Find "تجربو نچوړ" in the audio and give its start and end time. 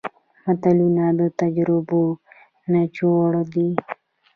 1.39-3.31